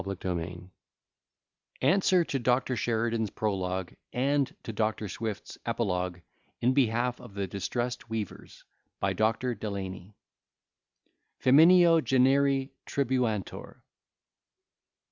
[0.03, 0.33] 21.
[0.35, 0.49] W.
[0.49, 0.59] E.
[1.81, 2.75] B.] ANSWER TO DR.
[2.75, 4.95] SHERIDAN'S PROLOGUE, AND TO DR.
[5.07, 6.23] SWIFT'S EPILOGUE.
[6.59, 8.63] IN BEHALF OF THE DISTRESSED WEAVERS.
[8.99, 9.53] BY DR.
[9.53, 10.15] DELANY.
[11.39, 13.81] Femineo generi tribuantur.